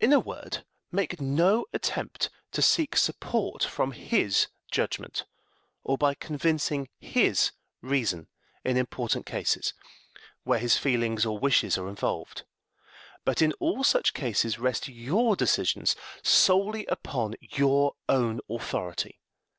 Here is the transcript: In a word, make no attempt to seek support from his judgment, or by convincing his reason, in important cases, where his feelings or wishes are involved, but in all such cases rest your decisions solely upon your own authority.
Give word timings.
In 0.00 0.12
a 0.12 0.20
word, 0.20 0.66
make 0.90 1.18
no 1.18 1.64
attempt 1.72 2.28
to 2.50 2.60
seek 2.60 2.94
support 2.94 3.64
from 3.64 3.92
his 3.92 4.48
judgment, 4.70 5.24
or 5.82 5.96
by 5.96 6.12
convincing 6.12 6.90
his 7.00 7.52
reason, 7.80 8.28
in 8.66 8.76
important 8.76 9.24
cases, 9.24 9.72
where 10.44 10.58
his 10.58 10.76
feelings 10.76 11.24
or 11.24 11.38
wishes 11.38 11.78
are 11.78 11.88
involved, 11.88 12.42
but 13.24 13.40
in 13.40 13.52
all 13.60 13.82
such 13.82 14.12
cases 14.12 14.58
rest 14.58 14.88
your 14.88 15.36
decisions 15.36 15.96
solely 16.22 16.84
upon 16.84 17.34
your 17.40 17.94
own 18.10 18.42
authority. 18.50 19.20